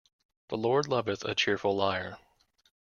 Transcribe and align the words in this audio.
The 0.47 0.57
Lord 0.57 0.87
loveth 0.87 1.23
a 1.25 1.35
cheerful 1.35 1.75
liar. 1.75 2.17